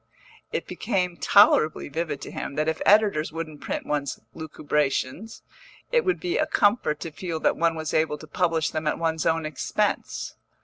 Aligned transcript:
It 0.51 0.65
became 0.65 1.15
tolerably 1.15 1.87
vivid 1.87 2.21
to 2.21 2.31
him 2.31 2.55
that 2.55 2.67
if 2.67 2.81
editors 2.87 3.31
wouldn't 3.31 3.61
print 3.61 3.85
one's 3.85 4.19
lucubrations, 4.33 5.43
it 5.91 6.03
would 6.03 6.19
be 6.19 6.39
a 6.39 6.47
comfort 6.47 6.99
to 7.01 7.11
feel 7.11 7.39
that 7.41 7.55
one 7.55 7.75
was 7.75 7.93
able 7.93 8.17
to 8.17 8.25
publish 8.25 8.71
them 8.71 8.87
at 8.87 8.97
one's 8.97 9.27
own 9.27 9.45
expense. 9.45 10.33